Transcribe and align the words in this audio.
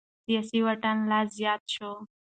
سياسي 0.25 0.59
واټن 0.65 0.97
لا 1.09 1.19
زيات 1.35 1.61
شو. 1.73 1.91